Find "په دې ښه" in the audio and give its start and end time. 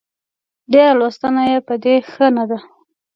1.67-2.27